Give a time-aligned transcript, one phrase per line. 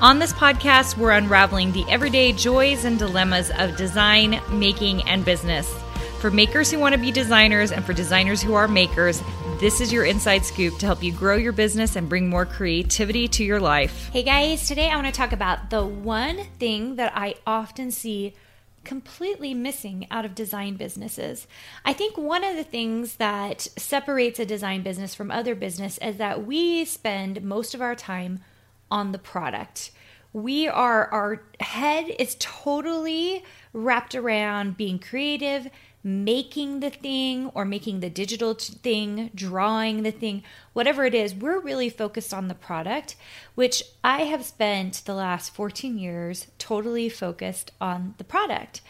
[0.00, 5.72] On this podcast, we're unraveling the everyday joys and dilemmas of design, making, and business.
[6.18, 9.22] For makers who want to be designers and for designers who are makers,
[9.60, 13.28] this is your inside scoop to help you grow your business and bring more creativity
[13.28, 14.10] to your life.
[14.12, 18.34] Hey guys, today I want to talk about the one thing that I often see
[18.82, 21.46] completely missing out of design businesses.
[21.84, 26.16] I think one of the things that separates a design business from other business is
[26.16, 28.40] that we spend most of our time
[28.90, 29.90] on the product.
[30.32, 35.68] We are, our head is totally wrapped around being creative,
[36.02, 41.34] making the thing or making the digital thing, drawing the thing, whatever it is.
[41.34, 43.16] We're really focused on the product,
[43.54, 48.82] which I have spent the last 14 years totally focused on the product.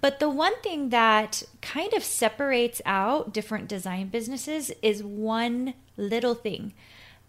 [0.00, 6.34] But the one thing that kind of separates out different design businesses is one little
[6.34, 6.74] thing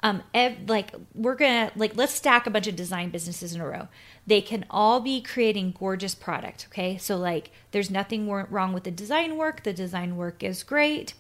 [0.03, 3.67] um ev- like we're gonna like let's stack a bunch of design businesses in a
[3.67, 3.88] row
[4.30, 8.91] they can all be creating gorgeous product okay so like there's nothing wrong with the
[8.91, 11.13] design work the design work is great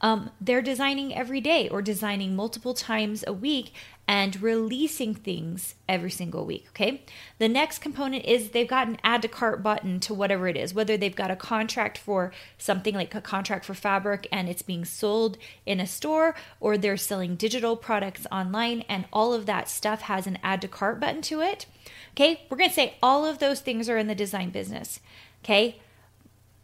[0.00, 3.72] um, they're designing every day or designing multiple times a week
[4.06, 6.66] and releasing things every single week.
[6.70, 7.02] Okay.
[7.38, 10.74] The next component is they've got an add to cart button to whatever it is,
[10.74, 14.84] whether they've got a contract for something like a contract for fabric and it's being
[14.84, 20.02] sold in a store, or they're selling digital products online, and all of that stuff
[20.02, 21.64] has an add to cart button to it.
[22.10, 22.42] Okay.
[22.54, 25.00] We're going to say all of those things are in the design business.
[25.42, 25.80] Okay.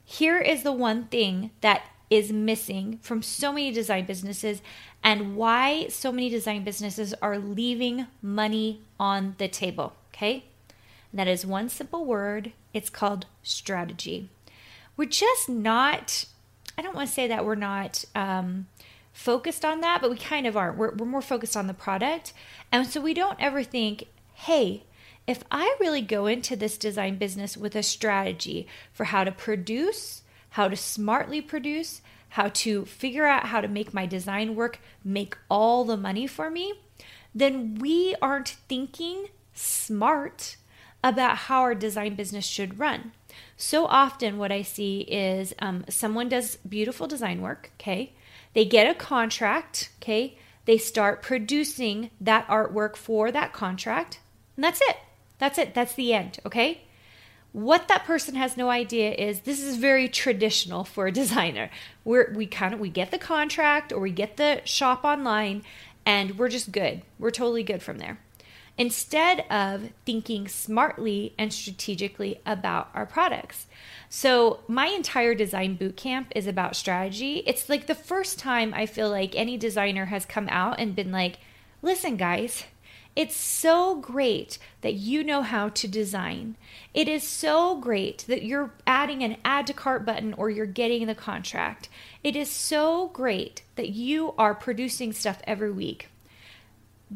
[0.04, 4.62] Here is the one thing that is missing from so many design businesses
[5.02, 9.94] and why so many design businesses are leaving money on the table.
[10.14, 10.44] Okay.
[11.10, 12.52] And that is one simple word.
[12.72, 14.28] It's called strategy.
[14.96, 16.24] We're just not,
[16.78, 18.68] I don't want to say that we're not um,
[19.12, 20.78] focused on that, but we kind of aren't.
[20.78, 22.32] We're, we're more focused on the product.
[22.70, 24.84] And so we don't ever think, hey,
[25.30, 30.22] if I really go into this design business with a strategy for how to produce,
[30.50, 35.38] how to smartly produce, how to figure out how to make my design work make
[35.48, 36.74] all the money for me,
[37.32, 40.56] then we aren't thinking smart
[41.04, 43.12] about how our design business should run.
[43.56, 48.14] So often, what I see is um, someone does beautiful design work, okay?
[48.52, 50.36] They get a contract, okay?
[50.64, 54.18] They start producing that artwork for that contract,
[54.56, 54.97] and that's it.
[55.40, 55.74] That's it.
[55.74, 56.82] That's the end, okay?
[57.52, 61.70] what that person has no idea is this is very traditional for a designer.
[62.04, 65.62] We're we kind of we get the contract or we get the shop online
[66.06, 67.02] and we're just good.
[67.18, 68.18] We're totally good from there.
[68.78, 73.66] Instead of thinking smartly and strategically about our products.
[74.08, 77.42] So, my entire design boot camp is about strategy.
[77.46, 81.12] It's like the first time I feel like any designer has come out and been
[81.12, 81.40] like,
[81.82, 82.64] "Listen guys,
[83.20, 86.56] it's so great that you know how to design.
[86.94, 91.06] It is so great that you're adding an add to cart button or you're getting
[91.06, 91.91] the contract.
[92.25, 96.09] It is so great that you are producing stuff every week.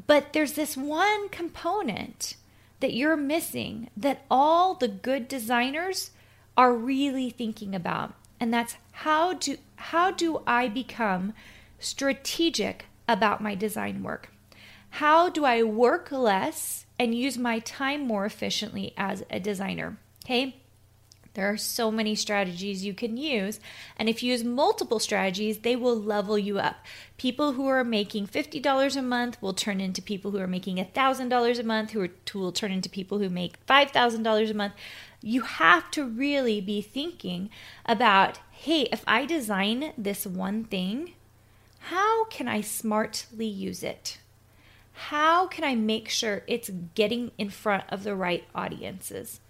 [0.07, 2.37] But there's this one component
[2.81, 6.11] that you're missing that all the good designers
[6.55, 8.13] are really thinking about.
[8.39, 11.33] And that's how do how do I become
[11.79, 14.34] strategic about my design work?
[14.99, 19.97] How do I work less and use my time more efficiently as a designer?
[20.25, 20.59] Okay.
[21.33, 23.59] There are so many strategies you can use.
[23.97, 26.77] And if you use multiple strategies, they will level you up.
[27.17, 31.59] People who are making $50 a month will turn into people who are making $1,000
[31.59, 34.75] a month, who, are, who will turn into people who make $5,000 a month.
[35.21, 37.51] You have to really be thinking
[37.85, 41.15] about hey, if I design this one thing,
[41.91, 44.19] how can I smartly use it?
[44.95, 49.41] How can I make sure it's getting in front of the right audiences?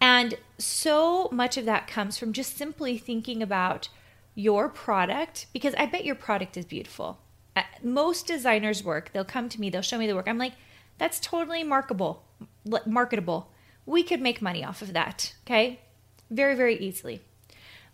[0.00, 3.88] And so much of that comes from just simply thinking about
[4.34, 7.18] your product because I bet your product is beautiful.
[7.56, 10.28] Uh, most designers' work, they'll come to me, they'll show me the work.
[10.28, 10.54] I'm like,
[10.98, 12.24] that's totally marketable,
[12.84, 13.50] marketable.
[13.86, 15.80] We could make money off of that, okay?
[16.30, 17.22] Very, very easily.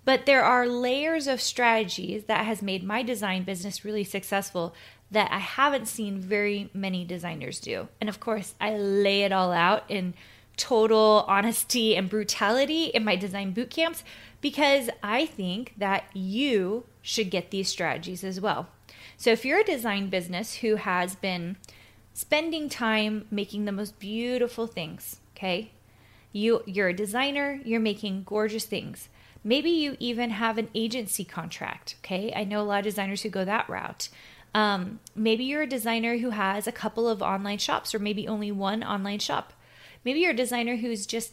[0.04, 4.74] But there are layers of strategies that has made my design business really successful
[5.10, 7.88] that I haven't seen very many designers do.
[8.00, 10.14] And of course, I lay it all out in
[10.56, 14.04] total honesty and brutality in my design boot camps
[14.40, 18.68] because I think that you should get these strategies as well.
[19.16, 21.56] So if you're a design business who has been
[22.12, 25.72] spending time making the most beautiful things, okay?
[26.32, 29.08] You you're a designer, you're making gorgeous things.
[29.42, 32.32] Maybe you even have an agency contract, okay?
[32.36, 34.10] I know a lot of designers who go that route.
[34.54, 38.50] Um, maybe you're a designer who has a couple of online shops or maybe only
[38.50, 39.52] one online shop.
[40.04, 41.32] Maybe you're a designer who's just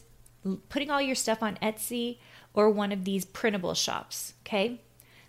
[0.68, 2.18] putting all your stuff on Etsy
[2.54, 4.80] or one of these printable shops, okay?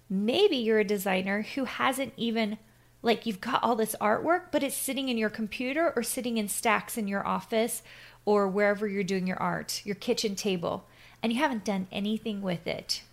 [0.09, 2.57] Maybe you're a designer who hasn't even
[3.01, 6.47] like you've got all this artwork, but it's sitting in your computer or sitting in
[6.47, 7.81] stacks in your office
[8.25, 10.85] or wherever you're doing your art, your kitchen table,
[11.23, 13.03] and you haven't done anything with it.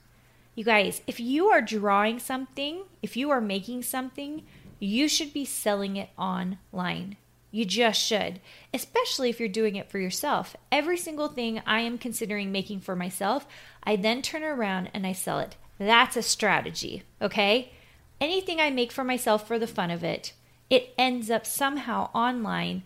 [0.55, 4.43] You guys, if you are drawing something, if you are making something,
[4.79, 7.17] you should be selling it online.
[7.51, 8.41] You just should,
[8.75, 10.57] especially if you're doing it for yourself.
[10.71, 13.47] Every single thing I am considering making for myself,
[13.83, 15.57] I then turn around and I sell it.
[15.79, 17.73] That's a strategy, okay?
[18.21, 20.33] Anything I make for myself for the fun of it,
[20.69, 22.83] it ends up somehow online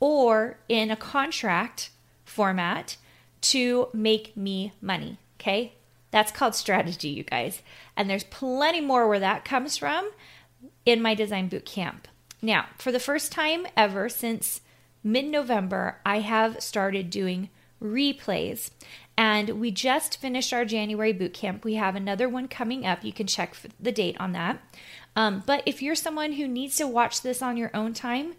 [0.00, 1.90] or in a contract
[2.24, 2.96] format
[3.40, 5.74] to make me money, okay?
[6.10, 7.62] That's called strategy, you guys.
[7.96, 10.10] And there's plenty more where that comes from
[10.84, 12.08] in my design boot camp.
[12.40, 14.60] Now, for the first time ever since
[15.04, 17.50] mid November, I have started doing
[17.82, 18.70] replays.
[19.16, 21.64] And we just finished our January boot camp.
[21.64, 23.04] We have another one coming up.
[23.04, 24.62] You can check the date on that.
[25.14, 28.34] Um, but if you're someone who needs to watch this on your own time,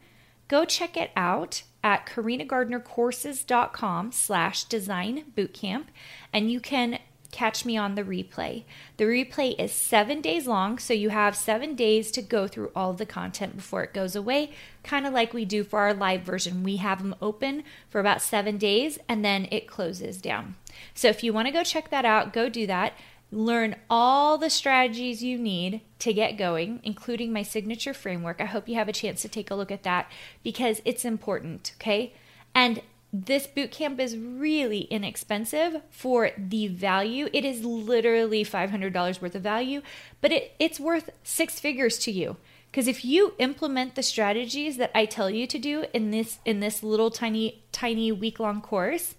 [0.47, 5.85] go check it out at carinagardnercourses.com slash design bootcamp
[6.31, 6.97] and you can
[7.33, 8.63] catch me on the replay.
[8.95, 12.91] The replay is seven days long, so you have seven days to go through all
[12.91, 14.51] of the content before it goes away,
[14.83, 16.63] kind of like we do for our live version.
[16.63, 20.55] We have them open for about seven days and then it closes down.
[20.93, 22.93] So if you want to go check that out, go do that.
[23.31, 28.39] Learn all the strategies you need to get going, including my signature framework.
[28.39, 30.09] I hope you have a chance to take a look at that
[30.43, 32.13] because it's important, okay?
[32.53, 32.83] And
[33.15, 37.29] this boot camp is really inexpensive for the value.
[37.31, 39.83] It is literally $500 worth of value,
[40.19, 42.37] but it, it's worth six figures to you.
[42.71, 46.59] Because if you implement the strategies that I tell you to do in this in
[46.59, 49.13] this little tiny tiny week long course,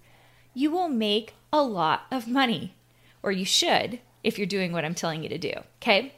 [0.53, 2.75] you will make a lot of money,
[3.23, 5.53] or you should if you're doing what I'm telling you to do.
[5.81, 6.13] Okay,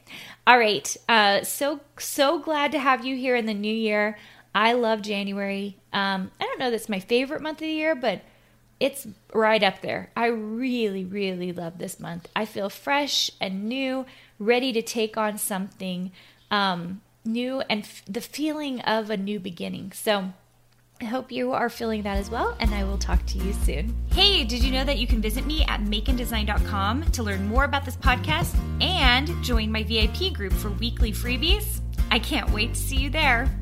[0.48, 0.98] all right.
[1.08, 4.18] Uh, so so glad to have you here in the new year.
[4.58, 5.78] I love January.
[5.94, 8.22] Um, I don't know that's my favorite month of the year, but
[8.80, 10.10] it's right up there.
[10.18, 12.28] I really, really love this month.
[12.36, 14.08] I feel fresh and new,
[14.40, 16.12] ready to take on something
[16.50, 19.92] um, new and f- the feeling of a new beginning.
[19.92, 20.34] So,
[21.00, 23.96] I hope you are feeling that as well, and I will talk to you soon.
[24.12, 27.86] Hey, did you know that you can visit me at makeanddesign.com to learn more about
[27.86, 31.82] this podcast and join my VIP group for weekly freebies?
[32.10, 33.56] I can't wait to see you there.